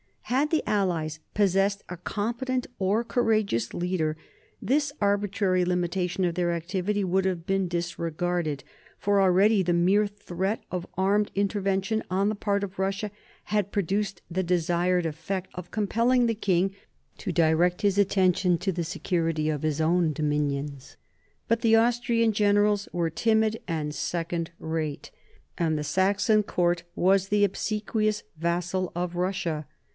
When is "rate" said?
24.57-25.11